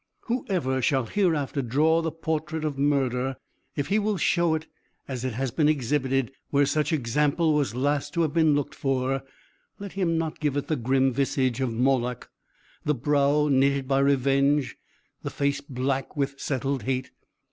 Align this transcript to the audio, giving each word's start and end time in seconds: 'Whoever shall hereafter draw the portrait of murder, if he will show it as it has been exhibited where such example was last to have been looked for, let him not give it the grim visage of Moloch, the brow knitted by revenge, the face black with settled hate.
'Whoever 0.21 0.81
shall 0.81 1.05
hereafter 1.05 1.61
draw 1.61 2.01
the 2.01 2.09
portrait 2.11 2.65
of 2.65 2.75
murder, 2.75 3.35
if 3.75 3.89
he 3.89 3.99
will 3.99 4.17
show 4.17 4.55
it 4.55 4.65
as 5.07 5.23
it 5.23 5.33
has 5.33 5.51
been 5.51 5.69
exhibited 5.69 6.31
where 6.49 6.65
such 6.65 6.91
example 6.91 7.53
was 7.53 7.75
last 7.75 8.11
to 8.15 8.21
have 8.23 8.33
been 8.33 8.55
looked 8.55 8.73
for, 8.73 9.21
let 9.77 9.91
him 9.91 10.17
not 10.17 10.39
give 10.39 10.57
it 10.57 10.69
the 10.69 10.75
grim 10.75 11.13
visage 11.13 11.61
of 11.61 11.71
Moloch, 11.71 12.31
the 12.83 12.95
brow 12.95 13.47
knitted 13.47 13.87
by 13.87 13.99
revenge, 13.99 14.75
the 15.21 15.29
face 15.29 15.61
black 15.61 16.17
with 16.17 16.39
settled 16.39 16.81
hate. 16.81 17.11